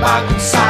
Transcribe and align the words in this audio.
bagunçar. 0.00 0.69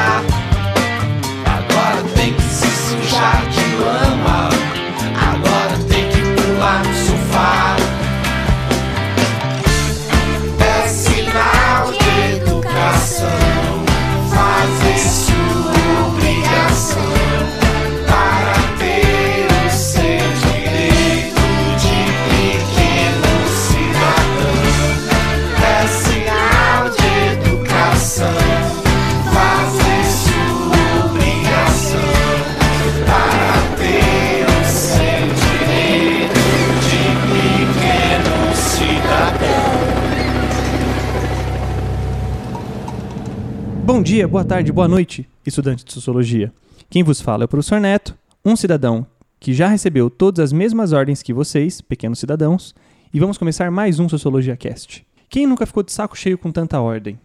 Bom 43.92 44.00
dia, 44.00 44.28
boa 44.28 44.44
tarde, 44.44 44.70
boa 44.70 44.86
noite, 44.86 45.28
estudante 45.44 45.84
de 45.84 45.92
Sociologia. 45.92 46.52
Quem 46.88 47.02
vos 47.02 47.20
fala 47.20 47.42
é 47.42 47.46
o 47.46 47.48
professor 47.48 47.80
Neto, 47.80 48.16
um 48.44 48.54
cidadão 48.54 49.04
que 49.40 49.52
já 49.52 49.66
recebeu 49.66 50.08
todas 50.08 50.44
as 50.44 50.52
mesmas 50.52 50.92
ordens 50.92 51.24
que 51.24 51.34
vocês, 51.34 51.80
pequenos 51.80 52.20
cidadãos, 52.20 52.72
e 53.12 53.18
vamos 53.18 53.36
começar 53.36 53.68
mais 53.68 53.98
um 53.98 54.08
Sociologia 54.08 54.56
Cast. 54.56 55.04
Quem 55.28 55.44
nunca 55.44 55.66
ficou 55.66 55.82
de 55.82 55.90
saco 55.90 56.16
cheio 56.16 56.38
com 56.38 56.52
tanta 56.52 56.80
ordem? 56.80 57.18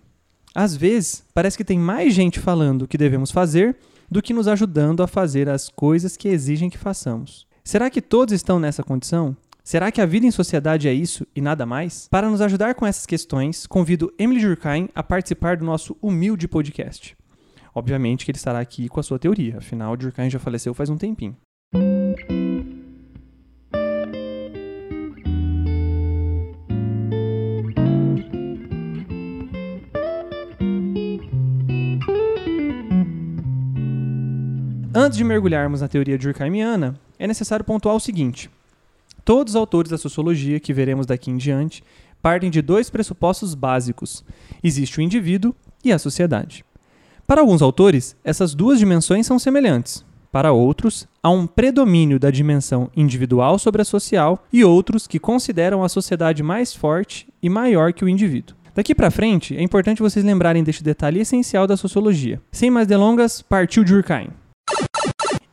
Às 0.56 0.76
vezes, 0.76 1.24
parece 1.36 1.56
que 1.56 1.64
tem 1.64 1.78
mais 1.78 2.16
gente 2.16 2.40
falando 2.40 2.82
o 2.82 2.88
que 2.88 2.98
devemos 2.98 3.30
fazer 3.30 3.78
do 4.10 4.20
que 4.20 4.34
nos 4.34 4.48
ajudando 4.48 5.04
a 5.04 5.08
fazer 5.08 5.48
as 5.48 5.70
coisas 5.70 6.18
que 6.18 6.30
exigem 6.30 6.68
que 6.68 6.80
façamos. 6.80 7.46
Será 7.64 7.92
que 7.92 8.02
todos 8.02 8.34
estão 8.34 8.60
nessa 8.60 8.82
condição? 8.82 9.38
Será 9.66 9.92
que 9.92 10.00
a 10.00 10.06
vida 10.06 10.28
em 10.28 10.32
sociedade 10.32 10.88
é 10.88 10.94
isso 10.94 11.26
e 11.36 11.42
nada 11.42 11.66
mais? 11.66 12.08
Para 12.08 12.30
nos 12.30 12.40
ajudar 12.40 12.76
com 12.76 12.86
essas 12.86 13.08
questões, 13.08 13.66
convido 13.66 14.14
Emily 14.20 14.40
Durkheim 14.40 14.90
a 14.94 15.02
participar 15.02 15.58
do 15.58 15.66
nosso 15.66 15.98
humilde 16.00 16.48
podcast. 16.48 17.18
Obviamente 17.74 18.24
que 18.24 18.30
ele 18.30 18.38
estará 18.38 18.60
aqui 18.60 18.88
com 18.88 19.00
a 19.00 19.04
sua 19.04 19.18
teoria, 19.18 19.58
afinal, 19.58 19.98
Durkheim 19.98 20.30
já 20.30 20.38
faleceu 20.38 20.72
faz 20.76 20.88
um 20.88 20.98
tempinho. 20.98 21.36
Antes 34.94 35.18
de 35.18 35.24
mergulharmos 35.24 35.82
na 35.82 35.88
teoria 35.88 36.20
durkheimiana, 36.20 37.00
é 37.18 37.26
necessário 37.26 37.66
pontuar 37.66 37.96
o 37.96 38.00
seguinte: 38.00 38.48
todos 39.26 39.54
os 39.54 39.56
autores 39.56 39.90
da 39.90 39.98
sociologia 39.98 40.60
que 40.60 40.72
veremos 40.72 41.08
daqui 41.08 41.32
em 41.32 41.38
diante 41.38 41.84
partem 42.22 42.50
de 42.50 42.62
dois 42.62 42.90
pressupostos 42.90 43.56
básicos: 43.56 44.24
existe 44.64 45.00
o 45.00 45.02
indivíduo 45.02 45.54
e 45.84 45.92
a 45.92 46.00
sociedade. 46.00 46.64
Para 47.28 47.42
alguns 47.42 47.64
autores, 47.64 48.16
essas 48.24 48.54
duas 48.54 48.78
dimensões 48.78 49.26
são 49.26 49.40
semelhantes. 49.40 50.06
Para 50.32 50.52
outros, 50.52 51.08
há 51.24 51.30
um 51.30 51.48
predomínio 51.48 52.20
da 52.20 52.30
dimensão 52.30 52.90
individual 52.96 53.58
sobre 53.58 53.82
a 53.82 53.86
social 53.86 54.46
e 54.52 54.64
outros 54.64 55.08
que 55.08 55.18
consideram 55.18 55.84
a 55.84 55.90
sociedade 55.90 56.44
mais 56.44 56.76
forte 56.76 57.28
e 57.42 57.50
maior 57.50 57.94
que 57.94 58.06
o 58.06 58.10
indivíduo. 58.10 58.56
Daqui 58.76 58.94
para 58.94 59.10
frente, 59.10 59.56
é 59.56 59.64
importante 59.64 60.02
vocês 60.02 60.26
lembrarem 60.26 60.64
deste 60.64 60.84
detalhe 60.84 61.22
essencial 61.22 61.66
da 61.66 61.78
sociologia. 61.78 62.42
Sem 62.52 62.70
mais 62.70 62.86
delongas, 62.86 63.42
partiu 63.42 63.84
Durkheim. 63.84 64.28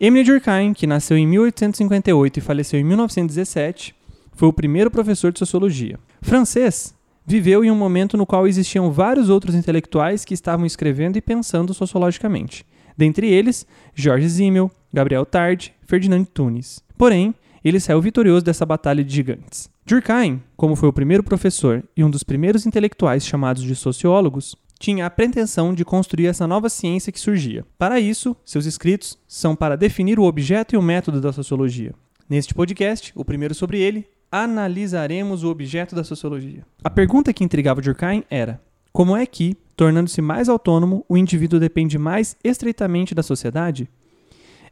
Emile 0.04 0.24
Durkheim, 0.24 0.74
que 0.74 0.84
nasceu 0.84 1.16
em 1.16 1.24
1858 1.24 2.36
e 2.36 2.40
faleceu 2.40 2.80
em 2.80 2.82
1917, 2.82 3.94
foi 4.32 4.48
o 4.48 4.52
primeiro 4.52 4.90
professor 4.90 5.30
de 5.30 5.38
sociologia. 5.38 5.96
Francês, 6.20 6.92
viveu 7.24 7.64
em 7.64 7.70
um 7.70 7.76
momento 7.76 8.16
no 8.16 8.26
qual 8.26 8.48
existiam 8.48 8.90
vários 8.90 9.28
outros 9.28 9.54
intelectuais 9.54 10.24
que 10.24 10.34
estavam 10.34 10.66
escrevendo 10.66 11.18
e 11.18 11.22
pensando 11.22 11.72
sociologicamente. 11.72 12.66
Dentre 12.96 13.28
eles, 13.28 13.64
Georges 13.94 14.32
Simmel, 14.32 14.72
Gabriel 14.92 15.24
Tarde, 15.24 15.72
Ferdinand 15.86 16.24
Tunis. 16.24 16.82
Porém, 16.98 17.32
ele 17.64 17.78
saiu 17.78 18.02
vitorioso 18.02 18.44
dessa 18.44 18.66
batalha 18.66 19.04
de 19.04 19.14
gigantes. 19.14 19.70
Durkheim, 19.86 20.42
como 20.56 20.74
foi 20.74 20.88
o 20.88 20.92
primeiro 20.92 21.22
professor 21.22 21.80
e 21.96 22.02
um 22.02 22.10
dos 22.10 22.24
primeiros 22.24 22.66
intelectuais 22.66 23.24
chamados 23.24 23.62
de 23.62 23.76
sociólogos, 23.76 24.56
tinha 24.82 25.06
a 25.06 25.10
pretensão 25.10 25.72
de 25.72 25.84
construir 25.84 26.26
essa 26.26 26.44
nova 26.44 26.68
ciência 26.68 27.12
que 27.12 27.20
surgia. 27.20 27.64
Para 27.78 28.00
isso, 28.00 28.36
seus 28.44 28.66
escritos 28.66 29.16
são 29.28 29.54
para 29.54 29.76
definir 29.76 30.18
o 30.18 30.24
objeto 30.24 30.74
e 30.74 30.76
o 30.76 30.82
método 30.82 31.20
da 31.20 31.32
sociologia. 31.32 31.94
Neste 32.28 32.52
podcast, 32.52 33.12
o 33.14 33.24
primeiro 33.24 33.54
sobre 33.54 33.78
ele, 33.78 34.08
analisaremos 34.30 35.44
o 35.44 35.50
objeto 35.50 35.94
da 35.94 36.02
sociologia. 36.02 36.66
A 36.82 36.90
pergunta 36.90 37.32
que 37.32 37.44
intrigava 37.44 37.80
Durkheim 37.80 38.24
era: 38.28 38.60
como 38.92 39.16
é 39.16 39.24
que, 39.24 39.56
tornando-se 39.76 40.20
mais 40.20 40.48
autônomo, 40.48 41.04
o 41.08 41.16
indivíduo 41.16 41.60
depende 41.60 41.96
mais 41.96 42.36
estreitamente 42.42 43.14
da 43.14 43.22
sociedade? 43.22 43.88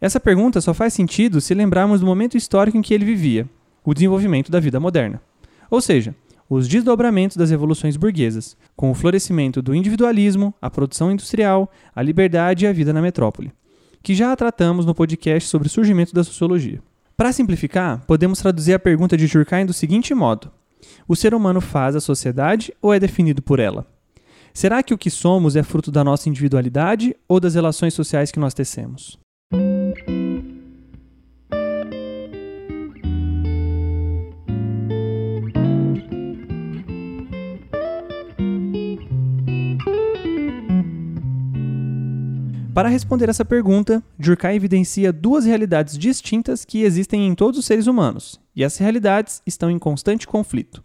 Essa 0.01 0.19
pergunta 0.19 0.61
só 0.61 0.75
faz 0.75 0.93
sentido 0.93 1.41
se 1.41 1.55
lembrarmos 1.55 2.01
do 2.01 2.07
momento 2.07 2.37
histórico 2.37 2.77
em 2.77 2.83
que 2.83 2.93
ele 2.93 3.05
vivia, 3.05 3.49
o 3.85 3.95
desenvolvimento 3.95 4.51
da 4.51 4.59
vida 4.59 4.81
moderna. 4.81 5.23
Ou 5.71 5.81
seja, 5.81 6.17
os 6.51 6.67
desdobramentos 6.67 7.37
das 7.37 7.49
revoluções 7.49 7.97
burguesas, 7.97 8.57
com 8.75 8.91
o 8.91 8.95
florescimento 8.95 9.63
do 9.63 9.73
individualismo, 9.73 10.53
a 10.61 10.69
produção 10.69 11.13
industrial, 11.13 11.71
a 11.95 12.03
liberdade 12.03 12.65
e 12.65 12.69
a 12.69 12.73
vida 12.73 12.93
na 12.93 13.01
metrópole, 13.01 13.53
que 14.03 14.17
já 14.17 14.35
tratamos 14.35 14.85
no 14.85 14.93
podcast 14.93 15.49
sobre 15.49 15.69
o 15.69 15.71
surgimento 15.71 16.13
da 16.13 16.25
sociologia. 16.25 16.83
Para 17.17 17.33
simplificar, 17.33 18.05
podemos 18.05 18.41
traduzir 18.41 18.75
a 18.75 18.81
pergunta 18.81 19.17
de 19.17 19.29
Durkheim 19.29 19.65
do 19.65 19.73
seguinte 19.73 20.13
modo: 20.13 20.51
O 21.07 21.15
ser 21.15 21.35
humano 21.35 21.61
faz 21.61 21.95
a 21.95 22.01
sociedade 22.01 22.75
ou 22.83 22.93
é 22.93 22.99
definido 22.99 23.41
por 23.41 23.61
ela? 23.61 23.87
Será 24.53 24.83
que 24.83 24.93
o 24.93 24.99
que 24.99 25.11
somos 25.11 25.55
é 25.55 25.63
fruto 25.63 25.93
da 25.93 26.03
nossa 26.03 26.29
individualidade 26.29 27.15
ou 27.29 27.39
das 27.39 27.55
relações 27.55 27.95
sociais 27.95 28.33
que 28.33 28.41
nós 28.41 28.55
tecemos? 28.55 29.17
Para 42.81 42.89
responder 42.89 43.29
essa 43.29 43.45
pergunta, 43.45 44.03
Durkheim 44.19 44.57
evidencia 44.57 45.13
duas 45.13 45.45
realidades 45.45 45.99
distintas 45.99 46.65
que 46.65 46.83
existem 46.83 47.27
em 47.27 47.35
todos 47.35 47.59
os 47.59 47.67
seres 47.67 47.87
humanos, 47.87 48.41
e 48.57 48.65
essas 48.65 48.79
realidades 48.79 49.43
estão 49.47 49.71
em 49.71 49.79
constante 49.79 50.27
conflito. 50.27 50.83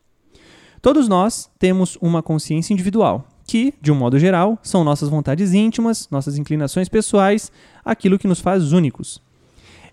Todos 0.82 1.08
nós 1.08 1.50
temos 1.58 1.98
uma 2.02 2.22
consciência 2.22 2.74
individual, 2.74 3.26
que, 3.48 3.74
de 3.82 3.94
um 3.94 3.96
modo 3.96 4.20
geral, 4.20 4.60
são 4.62 4.84
nossas 4.84 5.08
vontades 5.08 5.54
íntimas, 5.54 6.10
nossas 6.12 6.38
inclinações 6.38 6.90
pessoais, 6.90 7.50
aquilo 7.86 8.20
que 8.20 8.28
nos 8.28 8.42
faz 8.42 8.74
únicos. 8.74 9.22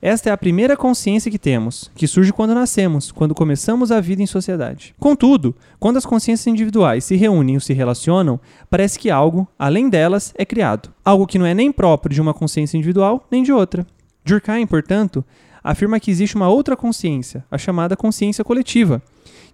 Esta 0.04 0.31
é 0.31 0.32
a 0.32 0.37
primeira 0.37 0.76
consciência 0.76 1.31
que 1.31 1.38
temos, 1.38 1.88
que 1.94 2.08
surge 2.08 2.32
quando 2.32 2.56
nascemos, 2.56 3.12
quando 3.12 3.37
começamos 3.37 3.93
a 3.93 4.00
vida 4.00 4.20
em 4.20 4.26
sociedade. 4.26 4.93
Contudo, 4.99 5.54
quando 5.78 5.96
as 5.96 6.04
consciências 6.04 6.49
individuais 6.49 7.04
se 7.04 7.14
reúnem 7.14 7.54
ou 7.54 7.60
se 7.60 7.72
relacionam, 7.72 8.40
parece 8.69 8.99
que 8.99 9.10
algo, 9.10 9.46
além 9.56 9.88
delas, 9.88 10.34
é 10.37 10.44
criado. 10.44 10.93
Algo 11.04 11.25
que 11.25 11.38
não 11.38 11.46
é 11.46 11.54
nem 11.54 11.70
próprio 11.70 12.12
de 12.12 12.20
uma 12.20 12.34
consciência 12.34 12.76
individual, 12.76 13.25
nem 13.31 13.44
de 13.44 13.52
outra. 13.52 13.87
Durkheim, 14.25 14.66
portanto, 14.66 15.25
afirma 15.62 16.00
que 16.00 16.10
existe 16.10 16.34
uma 16.34 16.49
outra 16.49 16.76
consciência, 16.76 17.44
a 17.49 17.56
chamada 17.56 17.96
consciência 17.96 18.43
coletiva, 18.43 19.00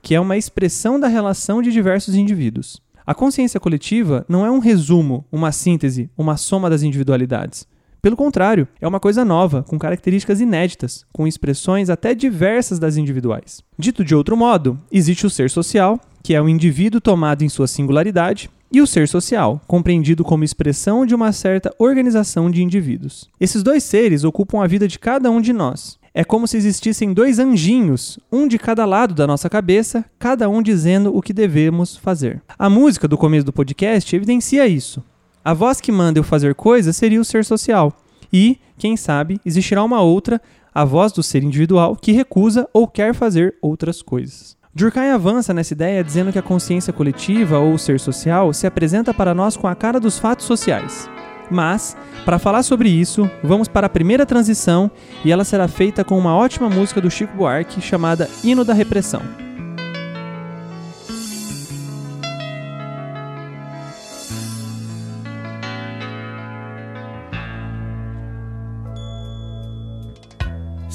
que 0.00 0.14
é 0.14 0.20
uma 0.20 0.38
expressão 0.38 0.98
da 0.98 1.08
relação 1.08 1.60
de 1.60 1.70
diversos 1.70 2.14
indivíduos. 2.14 2.80
A 3.06 3.14
consciência 3.14 3.60
coletiva 3.60 4.24
não 4.26 4.46
é 4.46 4.50
um 4.50 4.60
resumo, 4.60 5.26
uma 5.30 5.52
síntese, 5.52 6.08
uma 6.16 6.38
soma 6.38 6.70
das 6.70 6.82
individualidades. 6.82 7.66
Pelo 8.00 8.16
contrário, 8.16 8.68
é 8.80 8.86
uma 8.86 9.00
coisa 9.00 9.24
nova, 9.24 9.64
com 9.64 9.78
características 9.78 10.40
inéditas, 10.40 11.04
com 11.12 11.26
expressões 11.26 11.90
até 11.90 12.14
diversas 12.14 12.78
das 12.78 12.96
individuais. 12.96 13.60
Dito 13.76 14.04
de 14.04 14.14
outro 14.14 14.36
modo, 14.36 14.78
existe 14.90 15.26
o 15.26 15.30
ser 15.30 15.50
social, 15.50 16.00
que 16.22 16.34
é 16.34 16.40
o 16.40 16.48
indivíduo 16.48 17.00
tomado 17.00 17.42
em 17.42 17.48
sua 17.48 17.66
singularidade, 17.66 18.48
e 18.70 18.80
o 18.80 18.86
ser 18.86 19.08
social, 19.08 19.60
compreendido 19.66 20.22
como 20.22 20.44
expressão 20.44 21.06
de 21.06 21.14
uma 21.14 21.32
certa 21.32 21.74
organização 21.78 22.50
de 22.50 22.62
indivíduos. 22.62 23.28
Esses 23.40 23.62
dois 23.62 23.82
seres 23.82 24.24
ocupam 24.24 24.62
a 24.62 24.66
vida 24.66 24.86
de 24.86 24.98
cada 24.98 25.30
um 25.30 25.40
de 25.40 25.52
nós. 25.52 25.98
É 26.14 26.24
como 26.24 26.46
se 26.46 26.56
existissem 26.56 27.12
dois 27.12 27.38
anjinhos, 27.38 28.18
um 28.30 28.46
de 28.46 28.58
cada 28.58 28.84
lado 28.84 29.14
da 29.14 29.26
nossa 29.26 29.48
cabeça, 29.48 30.04
cada 30.18 30.48
um 30.48 30.60
dizendo 30.60 31.16
o 31.16 31.22
que 31.22 31.32
devemos 31.32 31.96
fazer. 31.96 32.42
A 32.58 32.68
música 32.68 33.08
do 33.08 33.16
começo 33.16 33.46
do 33.46 33.52
podcast 33.52 34.14
evidencia 34.14 34.66
isso. 34.66 35.02
A 35.44 35.54
voz 35.54 35.80
que 35.80 35.92
manda 35.92 36.18
eu 36.18 36.24
fazer 36.24 36.54
coisas 36.54 36.96
seria 36.96 37.20
o 37.20 37.24
ser 37.24 37.44
social. 37.44 37.92
E, 38.32 38.58
quem 38.76 38.96
sabe, 38.96 39.40
existirá 39.44 39.82
uma 39.82 40.00
outra, 40.00 40.40
a 40.74 40.84
voz 40.84 41.12
do 41.12 41.22
ser 41.22 41.42
individual, 41.42 41.96
que 41.96 42.12
recusa 42.12 42.68
ou 42.72 42.86
quer 42.86 43.14
fazer 43.14 43.56
outras 43.62 44.02
coisas. 44.02 44.56
Durkheim 44.74 45.10
avança 45.10 45.52
nessa 45.52 45.72
ideia 45.72 46.04
dizendo 46.04 46.30
que 46.30 46.38
a 46.38 46.42
consciência 46.42 46.92
coletiva 46.92 47.58
ou 47.58 47.74
o 47.74 47.78
ser 47.78 47.98
social 47.98 48.52
se 48.52 48.66
apresenta 48.66 49.12
para 49.12 49.34
nós 49.34 49.56
com 49.56 49.66
a 49.66 49.74
cara 49.74 49.98
dos 49.98 50.18
fatos 50.18 50.46
sociais. 50.46 51.08
Mas, 51.50 51.96
para 52.24 52.38
falar 52.38 52.62
sobre 52.62 52.88
isso, 52.88 53.28
vamos 53.42 53.66
para 53.66 53.86
a 53.86 53.90
primeira 53.90 54.26
transição 54.26 54.90
e 55.24 55.32
ela 55.32 55.44
será 55.44 55.66
feita 55.66 56.04
com 56.04 56.18
uma 56.18 56.36
ótima 56.36 56.68
música 56.68 57.00
do 57.00 57.10
Chico 57.10 57.36
Buarque 57.36 57.80
chamada 57.80 58.28
Hino 58.44 58.64
da 58.64 58.74
Repressão. 58.74 59.47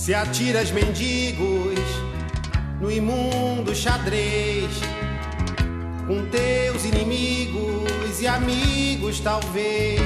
Se 0.03 0.13
atiras 0.13 0.69
mendigos 0.69 1.79
no 2.81 2.91
imundo 2.91 3.73
xadrez, 3.73 4.81
com 6.05 6.25
teus 6.25 6.83
inimigos 6.83 8.19
e 8.19 8.27
amigos, 8.27 9.21
talvez. 9.21 10.01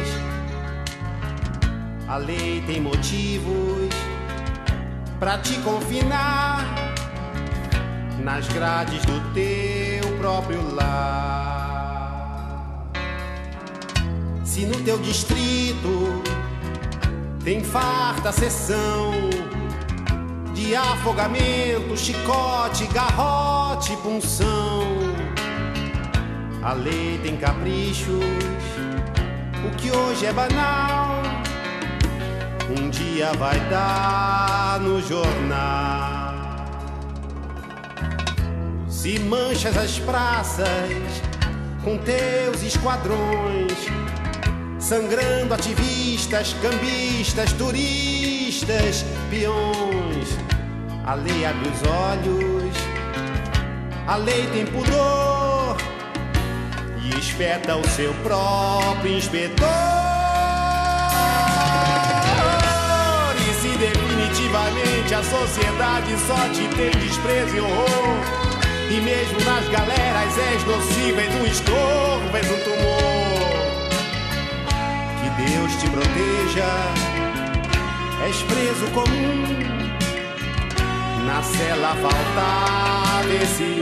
A 2.08 2.18
lei 2.18 2.64
tem 2.68 2.80
motivos 2.80 3.90
para 5.20 5.40
te 5.40 5.58
confinar 5.62 6.64
nas 8.24 8.48
grades 8.50 9.04
do 9.04 9.34
teu 9.34 10.16
próprio 10.20 10.76
lar. 10.76 12.14
Se 14.44 14.64
no 14.64 14.80
teu 14.84 15.00
distrito 15.00 16.22
tem 17.44 17.64
farta 17.64 18.32
sessão 18.32 19.57
de 20.58 20.76
afogamento, 20.76 21.96
chicote, 21.96 22.88
garrote, 22.88 23.96
punção. 23.98 24.88
A 26.64 26.74
lei 26.74 27.20
tem 27.22 27.38
caprichos, 27.38 28.26
o 29.64 29.76
que 29.78 29.92
hoje 29.92 30.26
é 30.26 30.34
banal, 30.34 31.22
um 32.76 32.90
dia 32.90 33.32
vai 33.34 33.60
dar 33.70 34.80
no 34.82 35.00
jornal. 35.00 36.36
Se 38.90 39.20
manchas 39.20 39.78
as 39.78 40.00
praças 40.00 40.68
com 41.84 42.00
teus 42.00 42.64
esquadrões, 42.64 43.78
sangrando 44.80 45.54
ativistas, 45.54 46.54
cambistas, 46.54 47.54
turistas, 47.54 49.06
peões. 49.30 50.17
A 51.08 51.14
lei 51.14 51.46
abre 51.46 51.70
os 51.70 51.82
olhos, 51.90 52.76
a 54.06 54.18
lei 54.18 54.46
tem 54.48 54.66
pudor 54.66 55.78
e 57.02 57.18
espeta 57.18 57.78
o 57.78 57.88
seu 57.88 58.14
próprio 58.16 59.16
inspetor. 59.16 59.68
E 63.40 63.54
se 63.54 63.70
definitivamente 63.78 65.14
a 65.16 65.24
sociedade 65.24 66.14
só 66.28 66.50
te 66.50 66.68
tem 66.76 66.92
desprezo 66.92 67.56
e 67.56 67.60
horror, 67.62 68.18
e 68.92 69.00
mesmo 69.00 69.40
nas 69.46 69.66
galeras 69.70 70.38
és 70.38 70.64
nocivo, 70.66 71.22
és 71.22 71.36
um 71.36 71.46
estorvo, 71.46 72.36
és 72.36 72.52
um 72.52 72.60
tumor. 72.66 73.48
Que 75.22 75.30
Deus 75.42 75.74
te 75.78 75.90
proteja, 75.90 76.68
és 78.28 78.44
preso 78.44 78.92
comum 78.92 79.97
na 81.28 81.44
cela 81.44 81.94
faltar 81.96 83.28
desse 83.28 83.82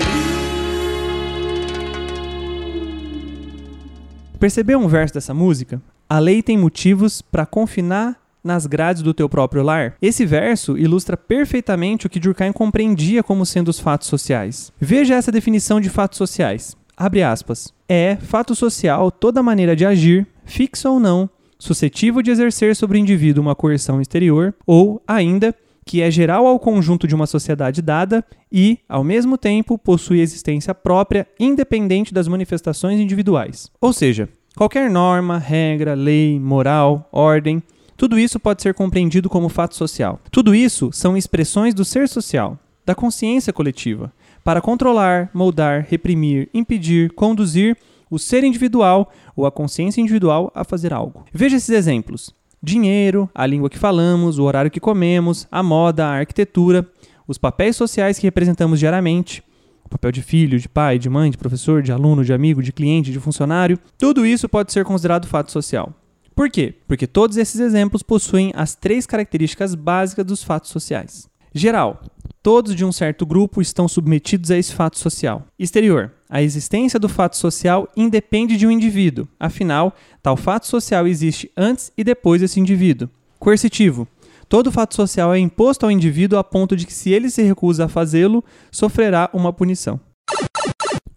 Percebeu 4.40 4.80
um 4.80 4.88
verso 4.88 5.14
dessa 5.14 5.34
música? 5.34 5.80
A 6.10 6.18
lei 6.18 6.42
tem 6.42 6.58
motivos 6.58 7.22
para 7.22 7.46
confinar 7.46 8.20
nas 8.44 8.66
grades 8.66 9.04
do 9.04 9.14
teu 9.14 9.30
próprio 9.30 9.62
lar? 9.62 9.96
Esse 10.02 10.26
verso 10.26 10.76
ilustra 10.76 11.16
perfeitamente 11.16 12.08
o 12.08 12.10
que 12.10 12.20
Durkheim 12.20 12.52
compreendia 12.52 13.22
como 13.24 13.46
sendo 13.46 13.70
os 13.70 13.80
fatos 13.80 14.08
sociais. 14.08 14.74
Veja 14.80 15.16
essa 15.16 15.32
definição 15.32 15.80
de 15.80 15.90
fatos 15.90 16.18
sociais. 16.18 16.76
Abre 16.98 17.22
aspas. 17.22 17.72
É 17.88 18.18
fato 18.18 18.56
social 18.56 19.12
toda 19.12 19.44
maneira 19.44 19.76
de 19.76 19.86
agir, 19.86 20.28
fixa 20.46 20.90
ou 20.90 21.00
não, 21.00 21.30
suscetível 21.60 22.22
de 22.22 22.32
exercer 22.32 22.76
sobre 22.76 22.98
o 22.98 23.02
indivíduo 23.02 23.44
uma 23.44 23.56
coerção 23.56 24.02
exterior, 24.02 24.54
ou, 24.66 25.02
ainda, 25.08 25.56
que 25.86 26.02
é 26.02 26.10
geral 26.10 26.48
ao 26.48 26.60
conjunto 26.60 27.08
de 27.08 27.14
uma 27.14 27.28
sociedade 27.28 27.82
dada 27.82 28.26
e, 28.52 28.80
ao 28.90 29.04
mesmo 29.04 29.38
tempo, 29.38 29.78
possui 29.78 30.20
existência 30.20 30.74
própria, 30.74 31.28
independente 31.40 32.12
das 32.14 32.28
manifestações 32.28 33.00
individuais. 33.00 33.70
Ou 33.80 33.94
seja, 33.94 34.28
qualquer 34.58 34.90
norma, 34.90 35.38
regra, 35.38 35.94
lei, 35.94 36.40
moral, 36.40 37.08
ordem, 37.12 37.62
tudo 37.96 38.18
isso 38.18 38.40
pode 38.40 38.64
ser 38.64 38.74
compreendido 38.74 39.30
como 39.30 39.48
fato 39.48 39.76
social. 39.76 40.20
Tudo 40.32 40.56
isso 40.56 40.90
são 40.92 41.16
expressões 41.16 41.74
do 41.74 41.86
ser 41.86 42.10
social. 42.10 42.58
da 42.86 42.94
consciência 42.94 43.52
coletiva, 43.52 44.14
para 44.44 44.62
controlar, 44.62 45.30
moldar, 45.34 45.86
reprimir, 45.90 46.50
impedir, 46.54 47.12
conduzir 47.14 47.76
o 48.10 48.20
ser 48.20 48.44
individual 48.44 49.12
ou 49.36 49.46
a 49.46 49.52
consciência 49.52 50.00
individual 50.00 50.52
a 50.54 50.64
fazer 50.64 50.94
algo. 50.94 51.26
Veja 51.34 51.58
esses 51.58 51.70
exemplos: 51.70 52.32
dinheiro, 52.66 53.30
a 53.34 53.46
língua 53.46 53.70
que 53.70 53.78
falamos, 53.78 54.40
o 54.40 54.44
horário 54.44 54.72
que 54.72 54.80
comemos, 54.80 55.48
a 55.52 55.62
moda, 55.62 56.08
a 56.08 56.18
arquitetura, 56.18 56.86
os 57.28 57.38
papéis 57.38 57.76
sociais 57.76 58.18
que 58.18 58.26
representamos 58.28 58.80
diariamente, 58.80 59.44
o 59.84 59.90
papel 59.90 60.12
de 60.12 60.24
filho, 60.24 60.60
de 60.60 60.68
pai, 60.68 60.98
de 60.98 61.10
mãe, 61.10 61.30
de 61.30 61.38
professor, 61.38 61.82
de 61.82 61.92
aluno, 61.92 62.26
de 62.26 62.34
amigo, 62.34 62.64
de 62.64 62.74
cliente, 62.74 63.12
de 63.12 63.20
funcionário, 63.20 63.80
tudo 63.98 64.26
isso 64.26 64.50
pode 64.50 64.74
ser 64.74 64.84
considerado 64.84 65.28
fato 65.28 65.52
social. 65.52 65.94
Por 66.36 66.50
quê? 66.50 66.74
Porque 66.88 67.08
todos 67.08 67.38
esses 67.38 67.62
exemplos 67.62 68.04
possuem 68.04 68.52
as 68.56 68.76
três 68.76 69.06
características 69.06 69.74
básicas 69.74 70.26
dos 70.26 70.44
fatos 70.44 70.72
sociais. 70.72 71.30
Geral, 71.54 72.02
todos 72.44 72.76
de 72.76 72.84
um 72.84 72.92
certo 72.92 73.26
grupo 73.26 73.62
estão 73.62 73.88
submetidos 73.88 74.52
a 74.52 74.58
esse 74.58 74.74
fato 74.74 75.00
social. 75.00 75.46
Exterior, 75.58 76.12
a 76.30 76.42
existência 76.42 77.00
do 77.00 77.08
fato 77.08 77.38
social 77.38 77.88
independe 77.96 78.58
de 78.58 78.66
um 78.66 78.72
indivíduo, 78.72 79.28
afinal, 79.40 79.94
tal 80.22 80.36
fato 80.36 80.66
social 80.66 81.08
existe 81.08 81.52
antes 81.56 81.92
e 81.98 82.04
depois 82.04 82.42
desse 82.42 82.60
indivíduo. 82.60 83.10
Coercitivo, 83.40 84.08
todo 84.50 84.72
fato 84.72 84.96
social 84.96 85.34
é 85.34 85.40
imposto 85.40 85.86
ao 85.86 85.92
indivíduo 85.92 86.40
a 86.40 86.44
ponto 86.44 86.76
de 86.76 86.86
que, 86.86 86.94
se 86.94 87.12
ele 87.12 87.30
se 87.30 87.44
recusa 87.44 87.86
a 87.86 87.90
fazê-lo, 87.90 88.44
sofrerá 88.72 89.30
uma 89.34 89.54
punição. 89.54 90.00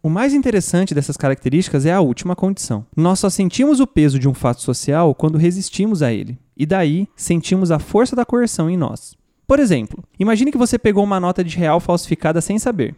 O 0.03 0.11
mais 0.11 0.33
interessante 0.33 0.95
dessas 0.95 1.17
características 1.17 1.85
é 1.85 1.93
a 1.93 2.00
última 2.00 2.37
condição. 2.37 2.87
Nós 2.97 3.19
só 3.19 3.29
sentimos 3.29 3.81
o 3.81 3.87
peso 3.87 4.19
de 4.19 4.29
um 4.29 4.35
fato 4.35 4.62
social 4.62 5.15
quando 5.15 5.38
resistimos 5.38 6.03
a 6.03 6.12
ele, 6.12 6.38
e 6.57 6.65
daí 6.65 7.09
sentimos 7.17 7.71
a 7.71 7.79
força 7.79 8.15
da 8.15 8.25
coerção 8.25 8.71
em 8.71 8.77
nós. 8.77 9.17
Por 9.47 9.59
exemplo, 9.59 10.05
imagine 10.19 10.53
que 10.53 10.59
você 10.59 10.79
pegou 10.79 11.03
uma 11.03 11.19
nota 11.19 11.43
de 11.43 11.57
real 11.57 11.81
falsificada 11.81 12.41
sem 12.41 12.59
saber. 12.59 12.95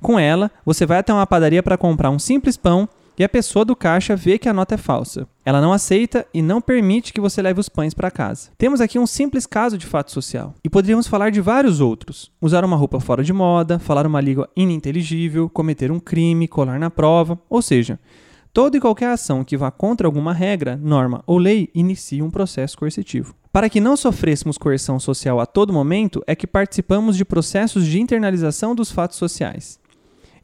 Com 0.00 0.18
ela, 0.18 0.50
você 0.64 0.84
vai 0.84 0.98
até 0.98 1.12
uma 1.12 1.26
padaria 1.26 1.62
para 1.62 1.76
comprar 1.76 2.10
um 2.10 2.18
simples 2.18 2.56
pão 2.56 2.88
e 3.18 3.24
a 3.24 3.28
pessoa 3.28 3.64
do 3.64 3.74
caixa 3.74 4.14
vê 4.14 4.38
que 4.38 4.48
a 4.48 4.52
nota 4.52 4.74
é 4.74 4.78
falsa. 4.78 5.26
Ela 5.44 5.60
não 5.60 5.72
aceita 5.72 6.26
e 6.34 6.42
não 6.42 6.60
permite 6.60 7.14
que 7.14 7.20
você 7.20 7.40
leve 7.40 7.58
os 7.58 7.68
pães 7.68 7.94
para 7.94 8.10
casa. 8.10 8.50
Temos 8.58 8.80
aqui 8.80 8.98
um 8.98 9.06
simples 9.06 9.46
caso 9.46 9.78
de 9.78 9.86
fato 9.86 10.12
social. 10.12 10.54
E 10.62 10.68
poderíamos 10.68 11.06
falar 11.06 11.30
de 11.30 11.40
vários 11.40 11.80
outros. 11.80 12.30
Usar 12.42 12.64
uma 12.64 12.76
roupa 12.76 13.00
fora 13.00 13.24
de 13.24 13.32
moda, 13.32 13.78
falar 13.78 14.06
uma 14.06 14.20
língua 14.20 14.50
ininteligível, 14.54 15.48
cometer 15.48 15.90
um 15.90 15.98
crime, 15.98 16.46
colar 16.46 16.78
na 16.78 16.90
prova, 16.90 17.38
ou 17.48 17.62
seja, 17.62 17.98
toda 18.52 18.76
e 18.76 18.80
qualquer 18.80 19.08
ação 19.08 19.44
que 19.44 19.56
vá 19.56 19.70
contra 19.70 20.06
alguma 20.06 20.34
regra, 20.34 20.76
norma 20.76 21.22
ou 21.26 21.38
lei 21.38 21.70
inicia 21.74 22.22
um 22.22 22.30
processo 22.30 22.76
coercitivo. 22.76 23.34
Para 23.50 23.70
que 23.70 23.80
não 23.80 23.96
sofrêssemos 23.96 24.58
coerção 24.58 25.00
social 25.00 25.40
a 25.40 25.46
todo 25.46 25.72
momento, 25.72 26.22
é 26.26 26.36
que 26.36 26.46
participamos 26.46 27.16
de 27.16 27.24
processos 27.24 27.86
de 27.86 27.98
internalização 27.98 28.74
dos 28.74 28.92
fatos 28.92 29.16
sociais. 29.16 29.78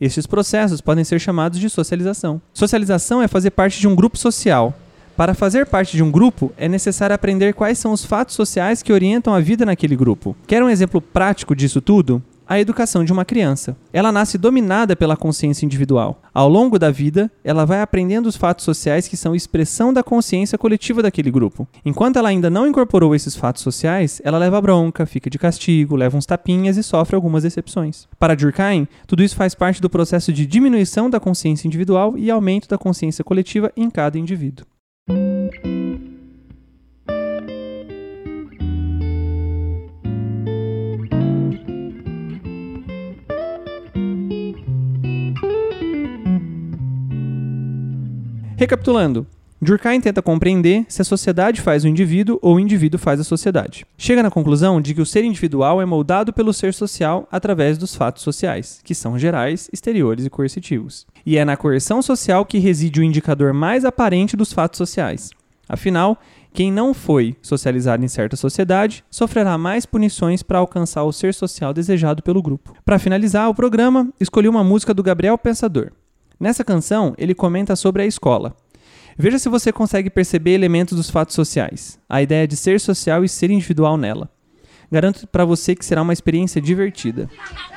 Estes 0.02 0.26
processos 0.26 0.80
podem 0.80 1.04
ser 1.04 1.20
chamados 1.20 1.60
de 1.60 1.70
socialização. 1.70 2.42
Socialização 2.52 3.22
é 3.22 3.28
fazer 3.28 3.52
parte 3.52 3.78
de 3.78 3.86
um 3.86 3.94
grupo 3.94 4.18
social. 4.18 4.76
Para 5.16 5.32
fazer 5.32 5.64
parte 5.64 5.96
de 5.96 6.02
um 6.02 6.10
grupo, 6.10 6.52
é 6.56 6.68
necessário 6.68 7.14
aprender 7.14 7.54
quais 7.54 7.78
são 7.78 7.92
os 7.92 8.04
fatos 8.04 8.34
sociais 8.34 8.82
que 8.82 8.92
orientam 8.92 9.32
a 9.32 9.38
vida 9.38 9.64
naquele 9.64 9.94
grupo. 9.94 10.36
Quer 10.44 10.60
um 10.60 10.68
exemplo 10.68 11.00
prático 11.00 11.54
disso 11.54 11.80
tudo? 11.80 12.20
A 12.46 12.60
educação 12.60 13.04
de 13.04 13.12
uma 13.12 13.24
criança. 13.24 13.76
Ela 13.92 14.12
nasce 14.12 14.36
dominada 14.36 14.96
pela 14.96 15.16
consciência 15.16 15.64
individual. 15.64 16.20
Ao 16.34 16.48
longo 16.48 16.78
da 16.78 16.90
vida, 16.90 17.30
ela 17.44 17.64
vai 17.64 17.80
aprendendo 17.80 18.26
os 18.26 18.36
fatos 18.36 18.64
sociais 18.64 19.08
que 19.08 19.16
são 19.16 19.34
expressão 19.34 19.92
da 19.92 20.02
consciência 20.02 20.58
coletiva 20.58 21.02
daquele 21.02 21.30
grupo. 21.30 21.66
Enquanto 21.84 22.18
ela 22.18 22.28
ainda 22.28 22.50
não 22.50 22.66
incorporou 22.66 23.14
esses 23.14 23.36
fatos 23.36 23.62
sociais, 23.62 24.20
ela 24.24 24.38
leva 24.38 24.60
bronca, 24.60 25.06
fica 25.06 25.30
de 25.30 25.38
castigo, 25.38 25.96
leva 25.96 26.16
uns 26.16 26.26
tapinhas 26.26 26.76
e 26.76 26.82
sofre 26.82 27.16
algumas 27.16 27.42
decepções. 27.42 28.06
Para 28.18 28.34
Durkheim, 28.34 28.88
tudo 29.06 29.22
isso 29.22 29.36
faz 29.36 29.54
parte 29.54 29.80
do 29.80 29.90
processo 29.90 30.32
de 30.32 30.46
diminuição 30.46 31.08
da 31.08 31.20
consciência 31.20 31.66
individual 31.66 32.16
e 32.16 32.30
aumento 32.30 32.68
da 32.68 32.78
consciência 32.78 33.24
coletiva 33.24 33.72
em 33.76 33.90
cada 33.90 34.18
indivíduo. 34.18 34.66
Recapitulando, 48.62 49.26
Durkheim 49.60 50.00
tenta 50.00 50.22
compreender 50.22 50.86
se 50.88 51.02
a 51.02 51.04
sociedade 51.04 51.60
faz 51.60 51.82
o 51.82 51.88
indivíduo 51.88 52.38
ou 52.40 52.54
o 52.54 52.60
indivíduo 52.60 52.96
faz 52.96 53.18
a 53.18 53.24
sociedade. 53.24 53.84
Chega 53.98 54.22
na 54.22 54.30
conclusão 54.30 54.80
de 54.80 54.94
que 54.94 55.00
o 55.00 55.04
ser 55.04 55.24
individual 55.24 55.82
é 55.82 55.84
moldado 55.84 56.32
pelo 56.32 56.52
ser 56.52 56.72
social 56.72 57.26
através 57.28 57.76
dos 57.76 57.96
fatos 57.96 58.22
sociais, 58.22 58.80
que 58.84 58.94
são 58.94 59.18
gerais, 59.18 59.68
exteriores 59.72 60.24
e 60.24 60.30
coercitivos. 60.30 61.08
E 61.26 61.36
é 61.36 61.44
na 61.44 61.56
coerção 61.56 62.00
social 62.00 62.46
que 62.46 62.60
reside 62.60 63.00
o 63.00 63.02
indicador 63.02 63.52
mais 63.52 63.84
aparente 63.84 64.36
dos 64.36 64.52
fatos 64.52 64.78
sociais. 64.78 65.30
Afinal, 65.68 66.16
quem 66.52 66.70
não 66.70 66.94
foi 66.94 67.34
socializado 67.42 68.04
em 68.04 68.08
certa 68.08 68.36
sociedade 68.36 69.02
sofrerá 69.10 69.58
mais 69.58 69.84
punições 69.84 70.40
para 70.40 70.60
alcançar 70.60 71.02
o 71.02 71.12
ser 71.12 71.34
social 71.34 71.74
desejado 71.74 72.22
pelo 72.22 72.40
grupo. 72.40 72.74
Para 72.84 73.00
finalizar 73.00 73.50
o 73.50 73.54
programa, 73.56 74.08
escolhi 74.20 74.48
uma 74.48 74.62
música 74.62 74.94
do 74.94 75.02
Gabriel 75.02 75.36
Pensador. 75.36 75.90
Nessa 76.42 76.64
canção, 76.64 77.14
ele 77.16 77.36
comenta 77.36 77.76
sobre 77.76 78.02
a 78.02 78.04
escola. 78.04 78.52
Veja 79.16 79.38
se 79.38 79.48
você 79.48 79.70
consegue 79.70 80.10
perceber 80.10 80.50
elementos 80.50 80.96
dos 80.96 81.08
fatos 81.08 81.36
sociais, 81.36 82.00
a 82.08 82.20
ideia 82.20 82.48
de 82.48 82.56
ser 82.56 82.80
social 82.80 83.22
e 83.22 83.28
ser 83.28 83.52
individual 83.52 83.96
nela. 83.96 84.28
Garanto 84.90 85.24
para 85.28 85.44
você 85.44 85.76
que 85.76 85.84
será 85.84 86.02
uma 86.02 86.12
experiência 86.12 86.60
divertida. 86.60 87.30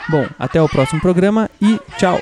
Bom, 0.10 0.26
até 0.40 0.60
o 0.60 0.68
próximo 0.68 1.00
programa 1.00 1.48
e 1.62 1.80
tchau! 2.00 2.20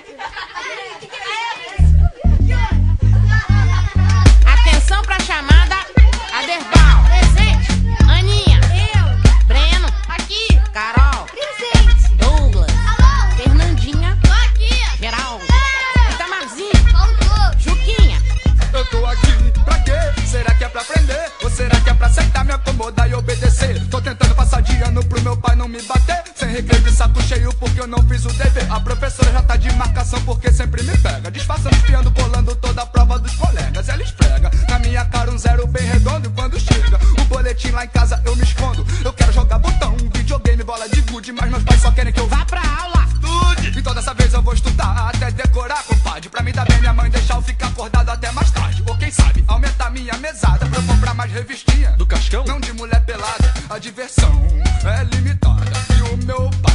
Eu 27.83 27.87
não 27.87 28.01
fiz 28.07 28.23
o 28.25 28.29
dever. 28.29 28.65
A 28.71 28.79
professora 28.79 29.31
já 29.31 29.41
tá 29.41 29.57
de 29.57 29.71
marcação 29.73 30.21
porque 30.23 30.51
sempre 30.51 30.81
me 30.83 30.97
pega. 30.97 31.29
Disfarçando, 31.29 31.75
espiando, 31.75 32.11
colando 32.11 32.55
toda 32.55 32.81
a 32.81 32.85
prova 32.85 33.19
dos 33.19 33.35
colegas. 33.35 33.89
Ela 33.89 34.01
esfrega 34.01 34.49
na 34.69 34.79
minha 34.79 35.03
cara 35.05 35.29
um 35.29 35.37
zero 35.37 35.67
bem 35.67 35.85
redondo. 35.85 36.27
E 36.27 36.31
quando 36.31 36.59
chega 36.59 36.97
o 37.21 37.25
boletim 37.25 37.71
lá 37.71 37.83
em 37.83 37.89
casa 37.89 38.21
eu 38.25 38.35
me 38.35 38.43
escondo. 38.43 38.85
Eu 39.03 39.11
quero 39.11 39.33
jogar 39.33 39.59
botão, 39.59 39.97
videogame, 40.13 40.63
bola 40.63 40.87
de 40.87 41.01
gude. 41.01 41.31
Mas 41.33 41.49
meus 41.49 41.63
pais 41.63 41.81
só 41.81 41.91
querem 41.91 42.13
que 42.13 42.19
eu 42.19 42.27
vá 42.27 42.45
pra 42.45 42.61
aula. 42.61 43.05
estude. 43.13 43.79
Então 43.79 43.93
dessa 43.93 44.13
vez 44.13 44.33
eu 44.33 44.41
vou 44.41 44.53
estudar 44.53 45.09
até 45.09 45.29
decorar, 45.31 45.83
compadre. 45.83 46.29
Pra 46.29 46.41
me 46.41 46.53
dar 46.53 46.65
bem, 46.65 46.79
minha 46.79 46.93
mãe 46.93 47.09
deixar 47.09 47.35
eu 47.35 47.41
ficar 47.41 47.67
acordado 47.67 48.09
até 48.09 48.31
mais 48.31 48.49
tarde. 48.51 48.81
Ou 48.87 48.97
quem 48.97 49.11
sabe, 49.11 49.43
aumentar 49.45 49.89
minha 49.89 50.17
mesada 50.19 50.65
pra 50.65 50.79
eu 50.79 50.83
comprar 50.83 51.13
mais 51.13 51.31
revistinha. 51.33 51.91
Do 51.97 52.05
Cascão? 52.05 52.45
Não 52.45 52.61
de 52.61 52.71
mulher 52.71 53.03
pelada, 53.05 53.53
a 53.69 53.77
diversão 53.77 54.47
é 54.85 55.03
limitada. 55.15 55.71
E 55.97 56.01
o 56.13 56.17
meu 56.25 56.49
pai 56.61 56.72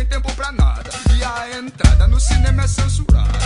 tem 0.00 0.06
tempo 0.06 0.32
pra 0.32 0.50
nada. 0.52 0.90
E 1.14 1.22
a 1.22 1.58
entrada 1.58 2.06
no 2.08 2.18
cinema 2.18 2.62
é 2.62 2.66
censurada. 2.66 3.38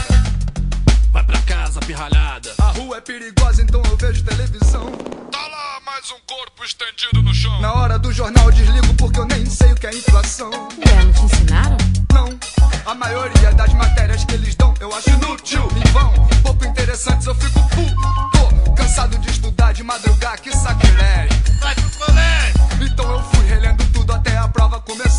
Vai 1.10 1.24
pra 1.24 1.40
casa, 1.42 1.80
pirralhada. 1.80 2.54
A 2.58 2.70
rua 2.70 2.98
é 2.98 3.00
perigosa, 3.00 3.62
então 3.62 3.82
eu 3.90 3.96
vejo 3.96 4.22
televisão. 4.22 4.86
Tá 5.32 5.46
lá 5.48 5.80
mais 5.84 6.08
um 6.12 6.20
corpo 6.26 6.64
estendido 6.64 7.22
no 7.22 7.34
chão. 7.34 7.60
Na 7.60 7.74
hora 7.74 7.98
do 7.98 8.12
jornal 8.12 8.46
eu 8.46 8.52
desligo 8.52 8.94
porque 8.94 9.18
eu 9.18 9.24
nem 9.26 9.44
sei 9.46 9.72
o 9.72 9.74
que 9.74 9.86
é 9.86 9.90
inflação. 9.96 10.50
Ué, 10.50 11.04
não 11.04 11.12
te 11.12 11.24
ensinaram? 11.24 11.76
Não, 12.12 12.38
a 12.86 12.94
maioria 12.94 13.52
das 13.52 13.72
matérias 13.74 14.24
que 14.24 14.34
eles 14.34 14.54
dão 14.54 14.74
eu 14.78 14.94
acho 14.94 15.10
inútil, 15.10 15.68
em 15.74 15.90
vão. 15.90 16.12
Pouco 16.42 16.64
interessantes, 16.64 17.26
eu 17.26 17.34
fico 17.34 17.60
puto. 17.70 18.74
Cansado 18.76 19.18
de 19.18 19.28
estudar, 19.28 19.72
de 19.72 19.82
madrugar, 19.82 20.40
que 20.40 20.56
sacrilégio. 20.56 21.36
Vai 21.60 21.74
pro 21.74 21.90
colégio. 21.90 22.60
Então 22.80 23.10
eu 23.10 23.22
fui 23.24 23.44
relendo 23.46 23.84
tudo 23.92 24.12
até 24.12 24.36
a 24.36 24.46
prova 24.46 24.80
começar. 24.80 25.13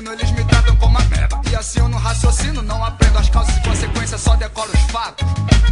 ensino, 0.00 0.12
eles 0.12 0.30
me 0.32 0.44
tratam 0.44 0.74
como 0.76 0.98
uma 0.98 1.04
merda. 1.06 1.40
E 1.50 1.54
assim 1.54 1.78
eu 1.78 1.88
não 1.88 1.98
raciocino, 1.98 2.62
não 2.62 2.82
aprendo 2.84 3.18
as 3.18 3.28
causas 3.28 3.56
e 3.56 3.60
consequências, 3.60 4.20
só 4.20 4.34
decoro 4.36 4.70
os 4.72 4.90
fatos. 4.90 5.26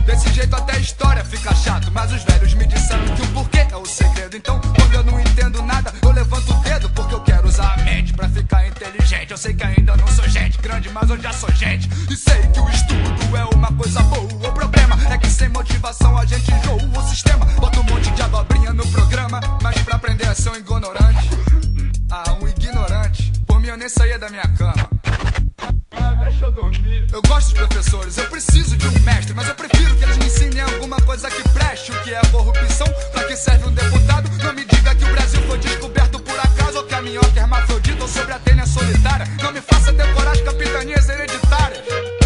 Desse 0.05 0.33
jeito 0.33 0.55
até 0.55 0.77
a 0.77 0.79
história 0.79 1.25
fica 1.25 1.55
chato, 1.55 1.91
mas 1.93 2.13
os 2.13 2.23
velhos 2.25 2.55
me 2.55 2.67
disseram 2.67 3.05
que 3.15 3.23
o 3.23 3.27
porquê 3.29 3.67
é 3.71 3.77
o 3.77 3.85
segredo. 3.85 4.37
Então, 4.37 4.61
quando 4.61 4.95
eu 4.95 5.05
não 5.05 5.21
entendo 5.21 5.63
nada, 5.63 5.93
eu 6.03 6.11
levanto 6.11 6.53
o 6.53 6.61
dedo, 6.61 6.89
porque 6.91 7.15
eu 7.15 7.21
quero 7.21 7.49
usar 7.49 7.75
a 7.75 7.77
mente 7.79 8.13
pra 8.13 8.29
ficar 8.29 8.67
inteligente. 8.67 9.31
Eu 9.31 9.39
sei 9.39 9.55
que 9.55 9.65
ainda 9.65 9.97
não 9.97 10.07
sou 10.09 10.29
gente 10.29 10.59
grande, 10.59 10.89
mas 10.91 11.09
eu 11.11 11.21
já 11.21 11.33
sou 11.33 11.51
gente. 11.53 11.89
E 12.11 12.17
sei 12.17 12.43
que 12.49 12.61
o 12.61 12.69
estudo 12.71 13.37
é 13.37 13.45
uma 13.55 13.73
coisa 13.73 14.01
boa. 14.03 14.49
O 14.49 14.53
problema 14.53 14.99
é 15.11 15.19
que 15.19 15.29
sem 15.29 15.49
motivação 15.49 16.17
a 16.17 16.25
gente 16.25 16.51
enjoa 16.53 16.83
o 16.83 17.09
sistema. 17.09 17.45
Bota 17.59 17.81
um 17.81 17.85
monte 17.85 18.11
de 18.11 18.23
abobrinha 18.23 18.73
no 18.73 18.87
programa, 18.89 19.41
mas 19.63 19.79
pra 19.83 19.97
aprender 19.97 20.25
é 20.25 20.29
a 20.29 20.35
ser 20.35 20.51
um 20.51 20.57
ignorante 20.57 21.08
nem 23.89 23.91
saía 23.91 24.19
da 24.19 24.29
minha 24.29 24.47
cama. 24.59 24.91
Ah, 25.93 26.15
deixa 26.25 26.45
eu 26.45 26.53
dormir. 26.53 27.07
Eu 27.11 27.23
gosto 27.23 27.49
de 27.49 27.55
professores, 27.55 28.19
eu 28.19 28.27
preciso 28.27 28.77
de 28.77 28.87
um 28.87 29.01
mestre, 29.01 29.33
mas 29.33 29.49
eu 29.49 29.55
prefiro 29.55 29.97
que 29.97 30.05
eles 30.05 30.19
me 30.19 30.27
ensinem 30.27 30.61
alguma 30.61 30.97
coisa 31.01 31.31
que 31.31 31.43
preste. 31.49 31.91
O 31.91 32.03
que 32.03 32.13
é 32.13 32.21
corrupção? 32.31 32.87
Pra 33.13 33.25
que 33.25 33.35
serve 33.35 33.67
um 33.67 33.73
deputado? 33.73 34.29
Não 34.45 34.53
me 34.53 34.65
diga 34.67 34.95
que 34.95 35.05
o 35.05 35.13
Brasil 35.13 35.41
foi 35.43 35.59
descoberto 35.59 36.21
por 36.21 36.39
acaso, 36.39 36.79
ou 36.79 36.85
que 36.85 36.95
a 36.95 37.01
minhoca 37.01 37.33
é 37.35 37.39
hermafrodita, 37.39 38.03
ou 38.03 38.09
sobre 38.09 38.35
a 38.35 38.39
tênia 38.39 38.67
solitária. 38.67 39.27
Não 39.43 39.53
me 39.53 39.61
faça 39.63 39.91
decorar 39.91 40.33
as 40.33 40.41
capitanias 40.43 41.09
hereditárias. 41.09 42.18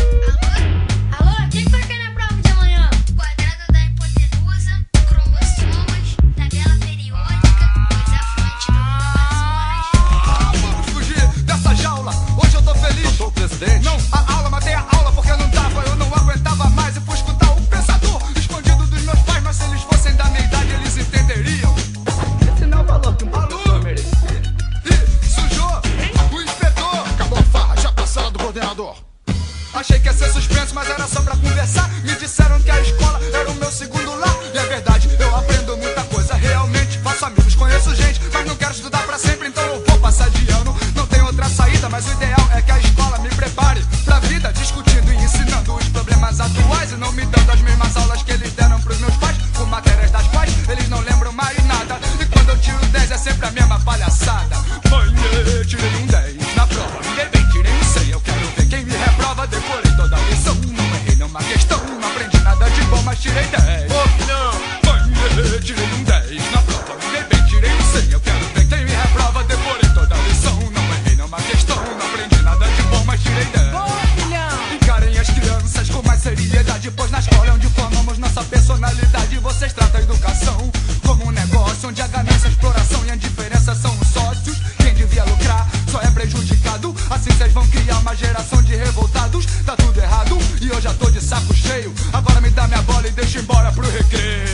já 90.82 90.92
tô 90.94 91.08
de 91.10 91.20
saco 91.20 91.54
cheio. 91.54 91.94
Agora 92.12 92.40
me 92.40 92.50
dá 92.50 92.66
minha 92.66 92.82
bola 92.82 93.06
e 93.06 93.10
deixa 93.12 93.38
embora 93.38 93.70
pro 93.70 93.88
recreio. 93.88 94.51